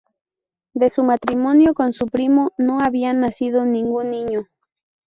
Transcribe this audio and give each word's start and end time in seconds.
De 0.73 0.89
su 0.89 1.03
matrimonio 1.03 1.75
con 1.75 1.93
su 1.93 2.07
primo 2.07 2.49
no 2.57 2.79
había 2.79 3.13
nacido 3.13 3.65
ningún 3.65 4.09
niño. 4.09 4.47